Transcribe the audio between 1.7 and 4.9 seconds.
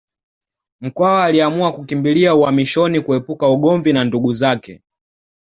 kukimbilia uhamishoni kuepuka ugomvi na ndugu zake